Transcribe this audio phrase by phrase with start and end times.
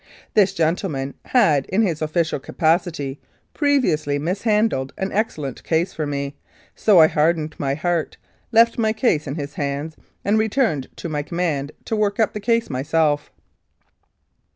[0.33, 3.21] This gentleman had, in his official capacity,
[3.53, 6.35] previously mishandled an excellent case for me,
[6.73, 8.17] so I hardened my heart,
[8.51, 9.95] left my case in his hands,
[10.25, 13.29] and returned to my command to work up the case myself.